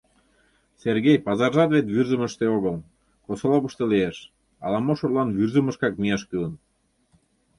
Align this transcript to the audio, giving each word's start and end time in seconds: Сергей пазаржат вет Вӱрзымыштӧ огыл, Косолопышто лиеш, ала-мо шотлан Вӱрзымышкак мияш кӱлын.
Сергей 0.81 1.17
пазаржат 1.25 1.69
вет 1.75 1.87
Вӱрзымыштӧ 1.93 2.45
огыл, 2.57 2.75
Косолопышто 3.25 3.83
лиеш, 3.91 4.17
ала-мо 4.65 4.93
шотлан 4.99 5.29
Вӱрзымышкак 5.37 5.93
мияш 6.01 6.23
кӱлын. 6.29 6.53